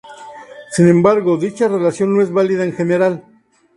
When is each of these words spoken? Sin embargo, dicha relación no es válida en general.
Sin 0.71 0.87
embargo, 0.87 1.37
dicha 1.37 1.67
relación 1.67 2.15
no 2.17 2.23
es 2.23 2.31
válida 2.33 2.63
en 2.63 2.73
general. 2.73 3.23